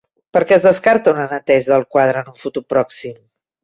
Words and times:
Per 0.37 0.41
què 0.51 0.55
es 0.57 0.65
descarta 0.67 1.13
una 1.17 1.27
neteja 1.35 1.75
del 1.77 1.87
quadre 1.97 2.25
en 2.27 2.35
un 2.35 2.43
futur 2.45 2.69
pròxim? 2.77 3.19